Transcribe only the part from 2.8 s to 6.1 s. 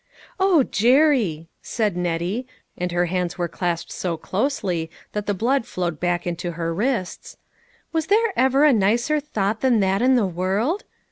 her hands were clasped so closely that the blood flowed